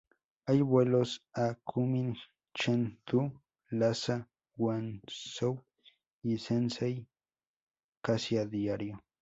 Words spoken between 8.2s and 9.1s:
a diario.